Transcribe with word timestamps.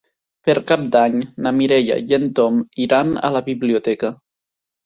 Per 0.47 0.53
Cap 0.71 0.85
d'Any 0.95 1.17
na 1.47 1.51
Mireia 1.59 1.99
i 2.13 2.17
en 2.19 2.25
Tom 2.41 2.57
iran 2.87 3.15
a 3.29 3.33
la 3.39 3.47
biblioteca. 3.51 4.13